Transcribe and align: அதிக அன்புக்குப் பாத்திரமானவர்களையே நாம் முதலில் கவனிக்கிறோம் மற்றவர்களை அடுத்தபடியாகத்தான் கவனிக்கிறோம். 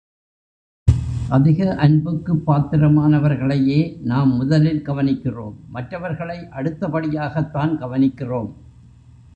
அதிக 1.29 1.75
அன்புக்குப் 1.75 2.51
பாத்திரமானவர்களையே 2.51 4.01
நாம் 4.01 4.35
முதலில் 4.35 4.83
கவனிக்கிறோம் 4.85 5.53
மற்றவர்களை 5.67 6.39
அடுத்தபடியாகத்தான் 6.39 7.75
கவனிக்கிறோம். 7.77 8.51